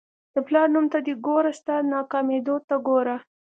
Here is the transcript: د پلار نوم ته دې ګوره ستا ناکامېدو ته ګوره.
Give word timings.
د 0.33 0.35
پلار 0.47 0.67
نوم 0.73 0.85
ته 0.93 0.97
دې 1.05 1.13
ګوره 1.25 1.51
ستا 1.59 1.75
ناکامېدو 1.93 2.55
ته 2.67 2.75
ګوره. 2.87 3.17